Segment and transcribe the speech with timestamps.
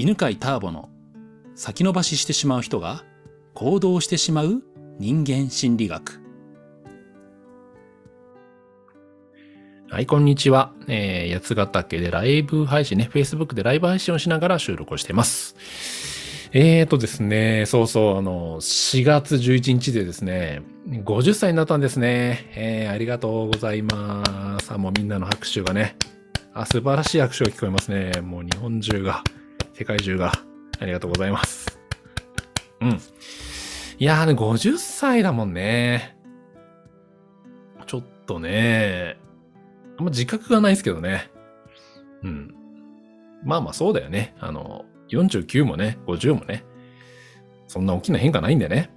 [0.00, 0.88] 犬飼ターボの
[1.54, 3.04] 先延ばししてしまう人が
[3.52, 4.62] 行動してしまう
[4.98, 6.22] 人間心理学。
[9.90, 10.72] はい、こんにちは。
[10.88, 15.54] えー、八ヶ岳でライブ配信ね、Facebook でライブ配信をしながら収録をしています。
[16.52, 22.50] えーとですね、そうそう、あの、4月11日でですね、50歳になったんですね。
[22.56, 24.72] えー、ありがとうございます。
[24.72, 25.96] あ、もうみんなの拍手がね、
[26.54, 28.22] あ、素晴らしい拍手が聞こえますね。
[28.22, 29.22] もう日本中が、
[29.80, 30.30] 世界中が、
[30.78, 31.80] ありがとうございます。
[32.82, 33.00] うん。
[33.98, 36.18] いやーね、50歳だもんね。
[37.86, 39.16] ちょっとね、
[39.98, 41.30] あんま自覚がないですけどね。
[42.22, 42.54] うん。
[43.42, 44.34] まあまあそうだよね。
[44.38, 46.62] あの、49もね、50もね、
[47.66, 48.90] そんな大きな変化ないんだよね。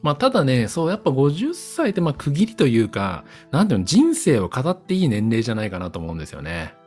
[0.00, 6.78] まあただね、そう、やっぱ50歳ってまあ区切りというか、なんていうの、人生を語っていい年齢じゃないかなと思うんですよね。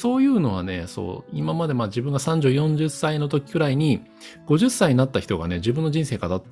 [0.00, 4.00] そういうのはね、そう、今までまあ自分が30、40歳の時くらいに、
[4.46, 6.42] 50歳になった人がね、自分の人生語っ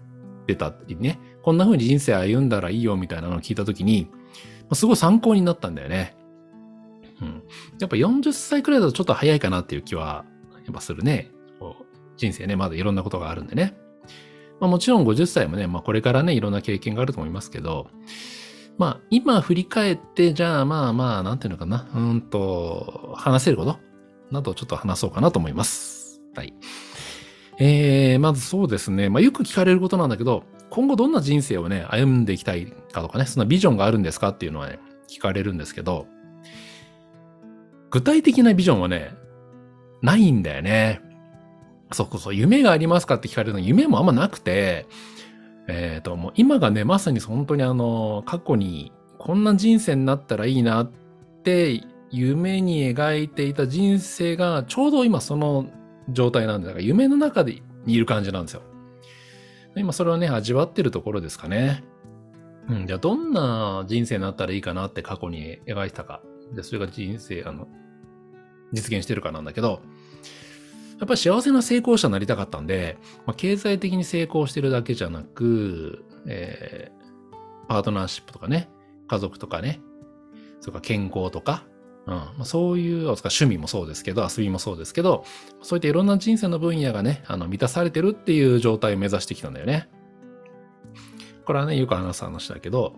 [0.46, 4.10] てたりね、こんな風に人生歩んだらいいよみたいなのを聞いた時に、
[4.74, 6.14] すごい参考になったんだよね。
[7.22, 7.42] うん。
[7.80, 10.26] やっぱ40歳くらいだとちょっと早いかなっていう気は、
[10.66, 11.30] やっぱするね。
[12.18, 13.74] 人生ね、まだいろんなことがあるんでね。
[14.60, 17.88] まあもちろん50歳もね、まあこれからね、いろんな経験があると思いますけど、
[18.78, 23.78] まあ、今振り返って、じゃあまあまあ、なんていうのかな、うんと、話せること？
[24.30, 26.20] などちょっと話そうかなと思います。
[26.34, 26.54] はい。
[27.58, 29.08] えー、まずそうですね。
[29.08, 36.06] まあよく聞かれることなんだけど、今後どんな人生をね、歩んでいきたいかとかね、そんなビジョンがあるんですかっていうのはね、聞かれるんですけど、
[37.90, 39.12] 具体的なビジョンはね、
[40.02, 41.00] ないんだよね。
[41.90, 44.86] そうそう、夢がありますかって聞かれるの夢もあんまなくて、
[45.68, 50.90] えっ、ー、と、もう今がね、まさに本当にあの、過去にこんな人生になったらいいなっ
[51.44, 55.66] て夢に描いていた人生がちょうど今その
[56.08, 58.62] 状態なんだから夢の中でにいる感じなんですよ。
[59.76, 61.84] 今それをね、味わってるところですかね。
[62.68, 66.22] うん、じゃあどんな人生になったらいいかなって過去に描いてたか。
[66.54, 67.68] で、それが人生、あの、
[68.72, 69.80] 実現してるかなんだけど、
[70.98, 78.68] やっぱり幸せな成功者になりたかったんで、まあ、経済的に成功してるだけじゃなく、えー、パートナーシップとかね、
[79.06, 79.80] 家族とかね、
[80.60, 81.64] それから健康とか、
[82.06, 85.24] うんまあ、そういう、趣味もそうですけど、遊びもそうですけど、
[85.62, 89.88] そういったいろんな人生の分野がね、あの、満たされてるっていう状態を目指してきたんだよね。
[91.44, 92.94] これはね、よく話す話だけど、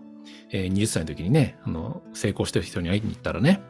[0.51, 3.61] えー、20歳の時にね、あの、成功してる人に会いに行ったらね、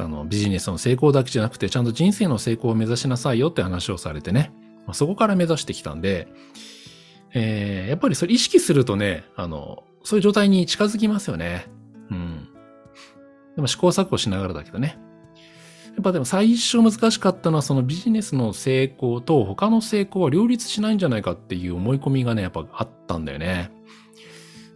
[0.00, 4.52] あの、ビジネスの成功だけじゃなくて、ちゃんと人生の成功を目指しなさいよって話をされてね。
[4.86, 6.28] まあ、そこから目指してきたんで、
[7.32, 11.66] えー、やっぱりそれ意識するとね、あの、そういう状態に近づきますよね。
[12.10, 12.48] うん。
[13.56, 14.98] でも試行錯誤しながらだけどね。
[15.86, 23.70] やっぱでも最初難しかったのはそのビジネスの成功と他の成功は両立しないんじゃないかっていう思い込みがね、やっぱあったんだよね。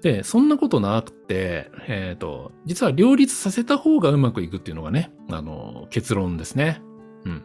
[0.05, 6.83] で、そんなことなくて、えっ、ー、と、実は両立させた方がうまくいくっていうのがね、あの、結論ですね。
[7.25, 7.43] うん。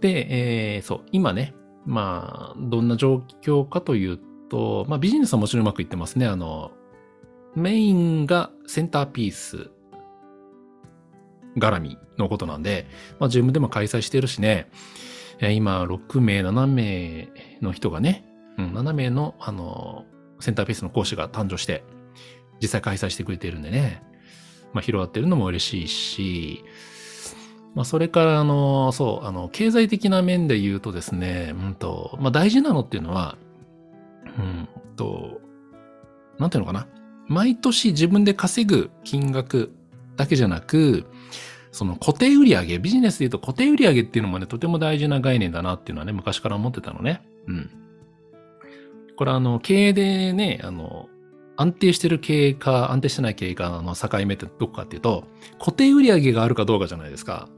[0.00, 1.56] で、えー、そう、今ね、
[1.86, 6.26] まあ、どんな状況かというと、まあビジネスはもちろんうまくいってますね。
[6.28, 6.70] あの、
[7.56, 9.72] メインがセンターピース
[11.56, 12.86] 絡みのことなんで、
[13.18, 14.70] まあ自分でも開催してるしね、
[15.40, 17.28] 今6名、7名
[17.60, 18.24] の人がね、
[18.56, 20.04] うん、7名の、あの、
[20.40, 21.84] センターピースの講師が誕生して、
[22.60, 24.02] 実際開催してくれているんでね、
[24.72, 26.64] まあ、広がってるのも嬉しいし、
[27.74, 33.36] まあ、それから、あの、そう、あの、経済的な面で言うとですね、うんと、まあ、大事なのっていうのは、
[34.38, 35.40] うんと、
[36.38, 36.86] なんていうのかな。
[37.26, 39.72] 毎年自分で稼ぐ金額
[40.16, 41.06] だけじゃなく、
[41.72, 47.22] その固定売上、ビジネスで言うと固定売上っていうのもね、とても大事な概念だなっていうのはね、昔から思ってたのね。
[47.46, 47.70] うん。
[49.18, 51.08] これあの、経営でね、あの、
[51.56, 55.24] 安定してる経営か、安定してない経営かの境目ってどこかっていうと、
[55.58, 57.48] 固定売上があるかどうかじゃないですか。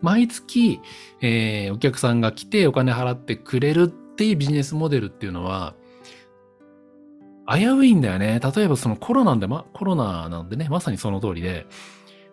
[0.00, 0.78] 毎月、
[1.20, 5.74] えー、お客さんが来てお金払ってくれるっていうビジネスモデルっていうのは、
[7.52, 8.38] 危ういんだよね。
[8.38, 11.66] 例えばそのコロナで、ま、コロナなんでね、まさにその通りで、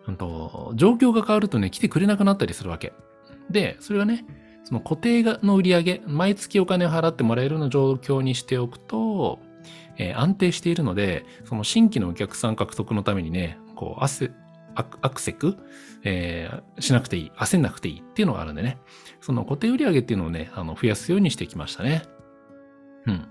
[0.06, 2.92] うんと、状況が変わるとね、来てくれなくなったりするわけ。
[3.50, 4.24] で、それはね、
[4.64, 9.38] その固定の売り上げ、毎月お金を払ってもらえるような状況にしておくと、
[9.96, 14.32] えー、安定しているので、その新規のお客さん獲得のためにね、こう、汗、
[14.74, 15.56] アクセク、
[16.02, 18.78] えー、しなくていい、焦んなくていいっていうのがあるんでね、
[19.20, 22.02] その固定売り上げっていうのをね、あの、増やすようにしてきましたね。
[23.06, 23.28] うん。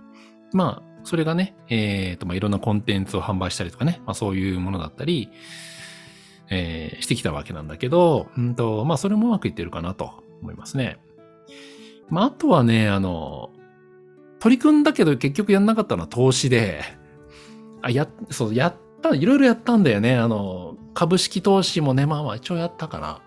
[0.53, 5.30] まあ、それがね、えっ、ー、と、まあ、いろんなコンテンツを販売したりとかね、まあ、そういうものだったり、
[6.50, 10.97] えー、してきたわけなんだけど、うんと、まあそれもうまくいってるかなと思いますね。
[12.09, 13.50] まああとはね、あの、
[14.39, 16.81] 取り組んだけど結局やんなかったのは投資で、
[17.81, 20.17] あ、や、そう、やった、いろいろやったんだよね。
[20.17, 23.21] あの、株式投資もね、まあまあ一応やったかな。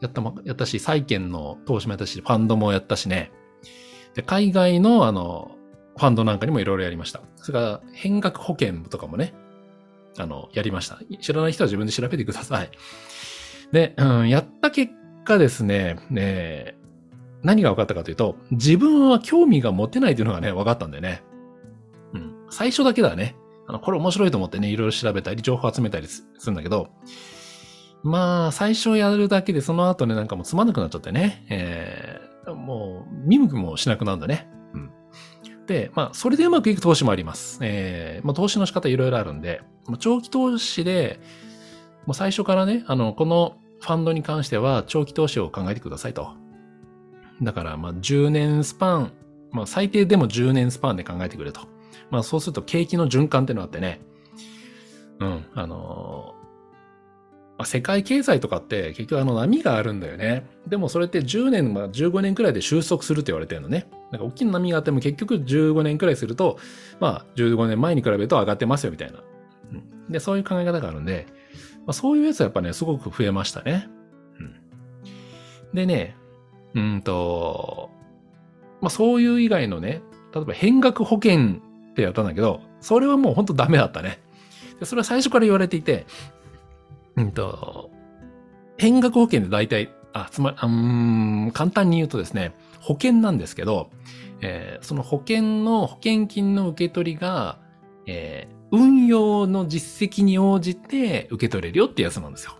[0.00, 3.32] やった、やったし、債券の投資もやったし、ファンドもやったしね。
[4.14, 5.52] で、海外のあの、
[5.96, 7.20] ファンドなんかにもいろいろやりました。
[7.36, 9.34] それから、変額保険とかもね、
[10.18, 11.00] あの、やりました。
[11.20, 12.70] 知らない人は自分で調べてください。
[13.72, 14.92] で、うん、やった結
[15.24, 16.77] 果ですね、ね
[17.42, 21.22] 何が分かったかというと、自分は興味が持てないというのがね、分かったんだよね。
[22.14, 22.34] うん。
[22.50, 23.36] 最初だけだね。
[23.66, 26.88] あの、これ面白いと思ってね、いろいろ調べたり、情報集めたりするんだけど、
[28.02, 34.48] まあ、最初やるだけで、その後ね、なんかもうつまんなくなっちゃってね、えー、もう、見向きもしなくなるんだね。
[34.74, 34.90] うん。
[35.66, 37.58] で、まあ、それでうまくいく投資もあります。
[37.62, 39.60] えー、まあ、投資の仕方いろいろあるんで、
[39.98, 41.20] 長期投資で、
[42.06, 46.32] もう最初からね、あの、このファンドに関しては、長期投資を考えてくださいと。
[47.42, 49.12] だから、まあ、10年スパン、
[49.50, 51.60] まあ、最低でも10年スパンで考えてくれと。
[52.10, 54.00] まあ、そうすると景気の循環っていうのがあってね、
[55.20, 56.34] うん、あの
[57.58, 60.46] まあ、世界経済とかって結局あの波があるんだよね。
[60.68, 63.88] でもそれって10年、まあ、15年くらいで収束するって言われてるのね。
[64.12, 66.56] なんか大きな波があっても結局15年くらいすると、
[67.00, 69.18] まあ15年前に比べると上がってますよみたいな。
[69.72, 69.74] う
[70.08, 71.26] ん、で、そういう考え方があるんで、
[71.78, 73.88] まあ、そういうやつはやっぱね、すごく増えましたね。
[74.38, 74.54] うん、
[75.74, 76.16] でね、
[76.74, 77.90] うんと、
[78.80, 80.02] まあそういう以外のね、
[80.34, 81.60] 例えば変額保険
[81.90, 84.20] ってやったんだけど、それはもうほんとダメだったね。
[84.84, 86.06] それは最初から言われていて、
[87.16, 87.90] うんと、
[88.76, 93.90] 変額保険で大体、あ、つまり、うん、簡単に言うとですね、保険なんですけど、
[94.40, 97.58] えー、その保険の保険金の受け取りが、
[98.06, 102.52] えー、運用の実績に応じて受け取れるよってやつなんですよ。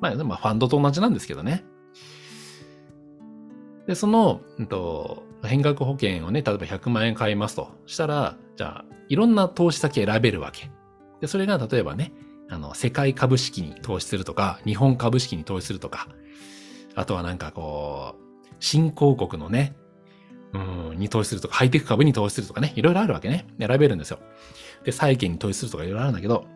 [0.00, 1.64] まあ、まあ、ファンドと同じなんですけどね。
[3.86, 10.70] で、その、うんと、変額保険をね、例えば100万円買いますとしたら、じゃあ、いろんな投資先選べるわけ。
[11.20, 12.12] で、それが例えばね、
[12.48, 16.08] あの、世界株式に投資するとか、日本株式に投資するとか、
[16.94, 19.76] あとはなんかこう、新興国のね、
[20.52, 23.46] うん、に投資するとか、ハイテク株に投資するとかね、いろいろあるわけね。
[23.58, 24.18] 選べるんですよ。
[24.84, 26.46] で、債券に投資するとかいろいろあるんだけど、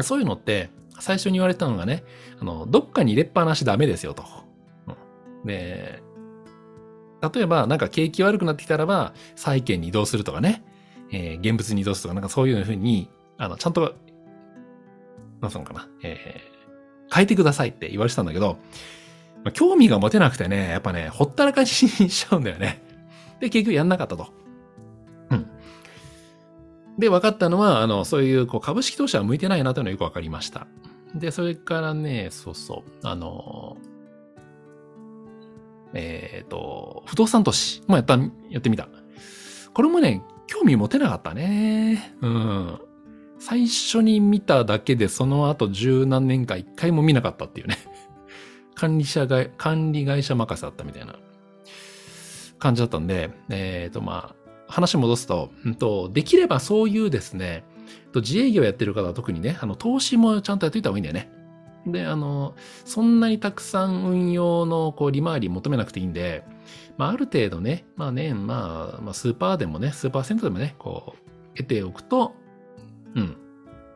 [0.00, 2.04] そういうのって、最初に言われたのがね、
[2.40, 4.24] あの、どっかに入れっぱなしダメですよと。
[4.86, 6.02] うん、で、
[7.34, 10.64] 例えば、なんか景気悪くなってきたらば、債券に移動するとかね、
[11.12, 13.08] えー、現物に移動するとか、なんかそういうふうに、
[13.38, 13.94] あの、ちゃんと
[15.42, 18.58] なんすのかな、えー、変えてくださいって言われてたんだけど、
[19.44, 22.80] まあ、興味が持てなくてね、やっぱね、ほったらかしにしちゃうんだよね。
[23.40, 24.28] で、結局やんなかったと。
[25.30, 25.50] うん。
[26.96, 30.68] で、分かったのは、あの、そういう、こう、株式投資は向いてないなというのがよく分かりました。
[31.16, 33.76] で、それからね、そうそう、あの、
[35.94, 38.18] えっ、ー、と、不動産投資もやった、
[38.50, 38.88] やってみた。
[39.74, 42.14] これもね、興味持てなかったね。
[42.20, 42.78] うん。
[43.38, 47.78] 最初に見ただけでその後十何年間一回も見なかったっていうね。
[48.74, 51.16] 管理者が、管理会社任せだったみたいな
[52.58, 57.64] 感じだったんで、えっ、ー、とまあ、話戻すと、うんと、できればそういうですね、
[58.14, 61.30] 自営業やってる方は特にね、あの、投資もちゃんとやっといた方がいいんだよね。
[61.86, 66.44] で、あの、そんなにたくさん運用のこう利回り求めなくていいんで、
[66.96, 72.34] まあ、ある程度ね、まあね、まあ、まあ、スーパーでもね、スーパーセントでもね、こう、得ておくと、
[73.14, 73.36] うん。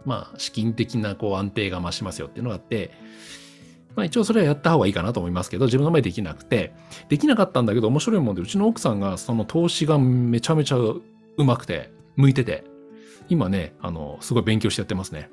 [0.04, 2.92] まあ、資金的なこう安定が増しますよっていうのがあって、
[3.96, 6.74] まあ一応それはやった方がいいかなと思いますけど、自分の前できなくて、
[7.08, 11.02] できなかったんだけど面白いもんで、うちの奥さんがその投資がめちゃめちゃう
[11.38, 12.64] まくて、向いてて、
[13.28, 15.30] 今ね、あの、すごい勉強してやってますね。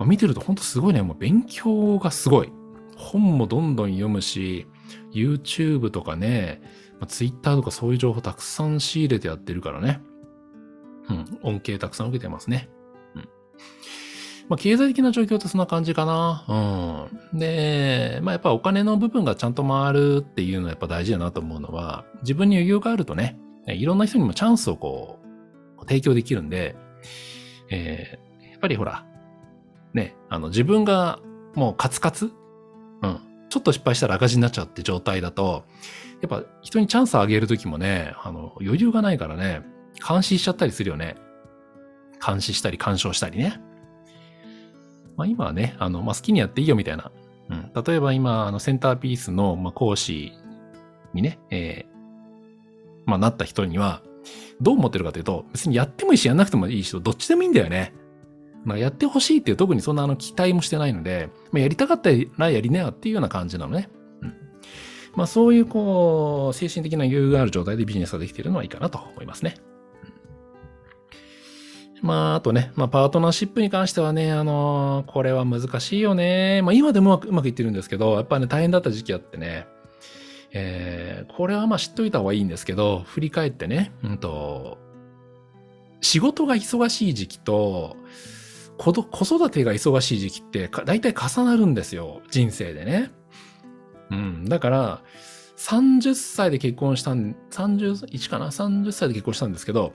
[0.00, 2.50] まあ、見てるとほんとすごいね、もう勉強がすごい。
[2.96, 4.66] 本もどんどん読むし、
[5.12, 6.62] YouTube とかね、
[6.98, 10.00] まあ、Twitter とかそういう情報たくさん仕入れてやってるからね。
[11.10, 12.70] うん、恩恵たくさん受けてますね。
[13.14, 13.28] うん
[14.48, 17.06] まあ、経済的な状況ってそんな感じかな。
[17.32, 17.38] うん。
[17.38, 25.18] で、まあ、やっぱお金の部分がちゃんと回るっていうのはやっぱ大事だなと思うのは、自分に余裕があるとね、いろんな人にもチャンスをこ
[25.78, 26.74] う、提供できるんで、
[27.70, 29.04] えー、やっぱりほら、
[29.94, 31.20] ね、あの、自分が
[31.54, 32.32] もうカツカツ？
[33.02, 33.20] うん。
[33.48, 35.64] ちょっと失敗したら赤字になっちゃうって状態だと、
[36.20, 39.62] やっぱ人にチャンスをあげるときもね、あの、余裕がないからね、
[40.06, 41.16] 監視しちゃったりするよね。
[42.24, 43.60] 監視したり干渉したりね。
[45.16, 47.10] まあ、今はね、あの、まあ、好きにやっていいよみたいな。
[47.48, 47.72] うん。
[47.84, 50.32] 例えば今、あの、センターピースの、まあ、講師
[51.14, 51.90] にね、えー、
[53.06, 54.02] まあ、なった人には、
[54.60, 57.94] どう思ってるかというと、別にやってもいいし、やんなくてもいいし、どっちでもいいんだよね。
[58.64, 63.88] まあ、やってほしいっていう特にそんなあの期待もしてないので、まあ、やりたかったらやりなよっていうような感じなのね。
[64.22, 64.34] うん。
[65.14, 69.54] まあそういうこう、精神的な余裕がある状態でビジネスができているのはいいかなと思いますね。
[72.02, 76.62] まあ、あとね、まあ、パートナーシップに関してはね、あのー、これは難しいよね。
[76.62, 79.66] まあ、今でもうまくいってるんですけど、やっぱね、大変だった時期あってね、
[80.52, 84.78] えー、これはまあ知っといた方がいいんですけど、振り返ってね、うんと、
[86.00, 87.96] 仕事が忙しい時期と、
[88.80, 88.92] 子
[89.36, 92.22] 育てが忙しい時期って大体重なるんですよ。
[92.30, 93.10] 人生でね。
[94.10, 94.44] うん。
[94.46, 95.02] だから、
[95.58, 99.92] 30歳で結婚したん、31かな ?30 歳で結婚したんですけど、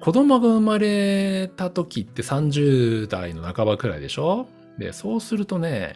[0.00, 4.48] 子供が生まれた時って30代の半ばくらいでしょ？
[4.76, 5.94] で、そうするとね、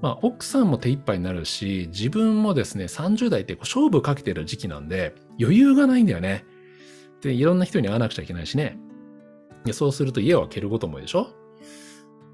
[0.00, 6.44] まあ、奥さんも手一杯になるし、自分もですね、30代って勝負かけてる時期なんで、余裕がないんだよね。
[7.20, 8.78] で、いろんな人に会わなくちゃいけないしね。
[9.66, 11.28] でそうすると家を空けることもいいでしょ？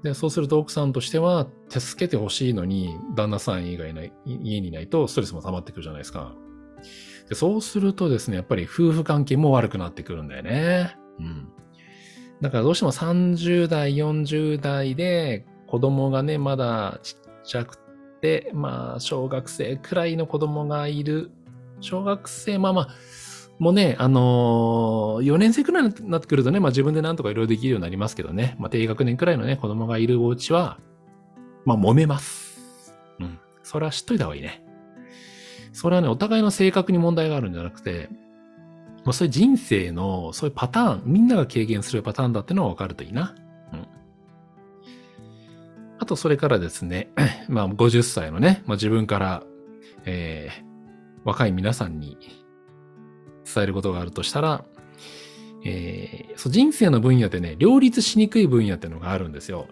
[0.03, 6.35] で、そうすると奥さんとしては、助けてほしいのに、旦那さん以外の家にいないとストレスも溜まってくるじゃないですか。
[7.29, 10.97] でそうするとですね、やっぱり夫婦関係も悪くなってくるんだよね。
[11.19, 11.47] うん。
[12.41, 17.77] だからどうしても30代、40代で子供がね、まだちっちゃく
[18.19, 21.31] て、まあ、小学生くらいの子供がいる。
[21.79, 22.89] 小学生、まあまあ、
[23.59, 30.79] もうね、あのー、4年生くらいになってくるとね、まあ自分でなんとかいろいろできるようになりますけどね、まあ低学年くらいのね、子供がいるお家は、
[31.65, 32.93] まあ揉めます。
[33.19, 33.39] うん。
[33.63, 34.63] それは知っといた方がいいね。
[35.71, 38.09] それはね、お互いの性格に問題があるんじゃなくて、
[39.05, 43.35] もうそういう人生の、そういうパターン、みんなが経験するパターンだってのが分かるといいな。
[43.73, 43.87] うん。
[45.99, 47.11] あと、それからですね、
[47.49, 49.43] まあ50歳のね、まあ自分から、
[50.05, 50.63] えー、
[51.23, 52.17] 若い皆さんに
[53.53, 54.65] 伝えることがあるとしたら、
[55.65, 59.67] えー、そう人生の分野でね、両立しにくい分野っていうのがあるんですよ。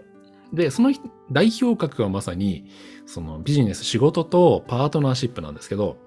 [0.53, 0.91] で、その
[1.31, 2.65] 代表格はまさに、
[3.05, 5.97] そのビジネス、仕事とパートナーシップなんですけど、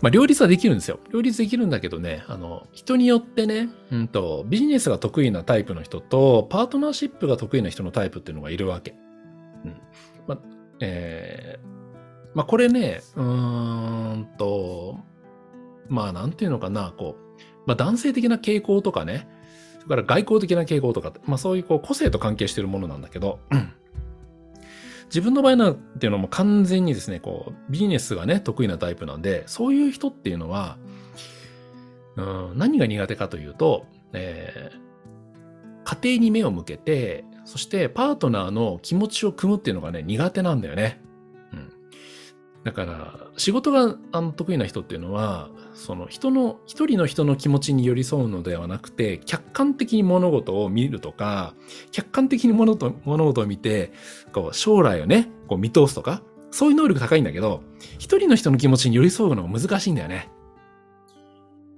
[0.00, 0.98] まあ、両立はできるんですよ。
[1.12, 8.94] 両立できるんだけどね、あの、人によってね、うんと、ビジネスが得意なタイプの人と、パートナーシップが得意な人のタイプっていうのがいるわけ。
[9.64, 9.76] うん。
[10.26, 10.38] まあ、
[10.80, 11.66] えー、
[12.34, 14.98] まあ、これね、うーんと、
[15.90, 19.28] まあなんていうのかな、こう、まあ男性的な傾向とかね、
[19.82, 23.40] それから外交的な傾向とか、まあそういうこう個性と関係しているものなんだけど、
[25.06, 30.78] 自分の場合なんていうのも完全にですね、こう、ビジネスがね、得意なタイプなんで、そういう人っていうのは、
[32.16, 40.99] うん、何が苦手かというと、えー、家庭に目を向けて、そしてパートナーの気持ちを組むっていうのがね、苦手なんだよね。
[42.70, 51.54] だから、仕事があの得意な人っていうのは、その人の、一人の人の気持ちに寄り添うのではなくて、客観的に物事を見るとか、
[51.90, 53.92] 客観的に物と物事を見て、
[54.32, 56.22] こう将来をね、こう見通すとか、
[56.52, 57.64] そういう能力高いんだけど、
[57.98, 60.30] 一人の人の気持ちに寄り添うのが難しいんだよね。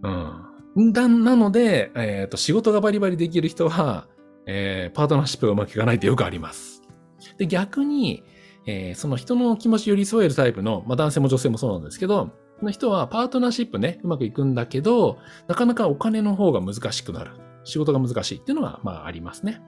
[0.02, 0.92] うん。
[0.92, 4.08] だ、なので、えっ、ー、と、仕事がバリバリできる人は、
[4.46, 6.82] えー、パートナーシップがうまくいかないってよくあります。
[7.38, 8.25] で、逆に、
[8.66, 12.31] えー、その人の気持ち寄り添えるタイプの、まあ男性も女性もそうなんですけど、
[12.62, 17.33] の人はパートナーシップね、うまくいくんだけど、なかなかお金の方が難しくなる。
[17.64, 19.61] 仕事が難しいっていうのが、まあありますね。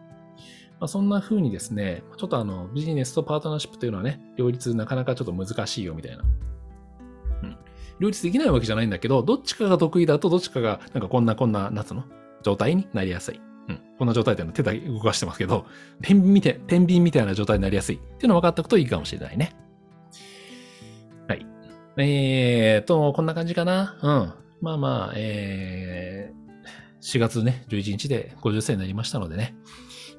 [0.80, 6.24] まあ、そんな風にですね、ちょっとあの、ビジネスとパートナーシップというのはね、両立なかなかちょっと難しいよみたいな。
[7.42, 7.56] うん。
[8.00, 12.04] 両立できないわけじゃないんだけど、どっちかが得意だとどっちかが、なんかこんなこんな、夏の？
[12.42, 13.40] 状態になりやすい。
[13.68, 13.80] うん。
[13.98, 15.66] こんな状態っていうの手だけ動かしてますけど、
[16.02, 19.56] 天秤みたい、天秤みたいな状態になりやすいっていうのを分かっておくといいかもしれないね。
[21.28, 21.46] はい
[21.96, 23.98] えーと、こんな感じかな。
[24.02, 24.32] うん。
[24.60, 29.54] まあまあ、えー、4月ね、11日で50歳になりましたのでね。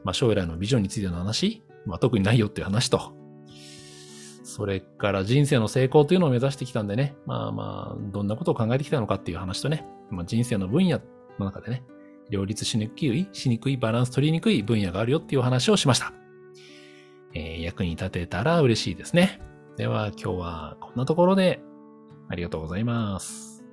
[0.04, 3.14] まあ将来のビジョンについての話、まあ特にないよっていう話と、
[4.44, 7.16] それから人生の成功というのを目指してきたんでね。
[7.26, 9.86] まあまあ、どんなことを考えてきたのかっていう話とね。
[10.12, 11.02] まあ人生の分野
[11.40, 11.84] の中でね、
[12.30, 16.14] 両立しにくい、しにくい、バランス取りにくい分野があるよっていうお話をしました。
[17.34, 19.42] えー、役に立てたら嬉しいですね。
[19.78, 21.62] では今日はこんなところで
[22.30, 23.64] ありがとうございます。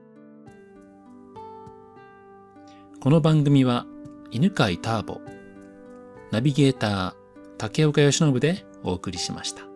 [3.01, 3.87] この番組は
[4.31, 5.21] 犬飼ターボ、
[6.31, 7.15] ナビゲーター
[7.59, 9.72] 竹岡由伸でお送りしました。